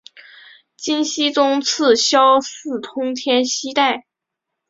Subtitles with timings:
[0.77, 4.07] 金熙宗赐萧肄通天犀带。